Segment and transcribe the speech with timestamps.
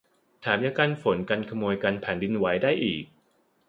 [0.41, 3.03] แถมยังกันฝนกันขโมยกันแผ่นดินไหวได้อีก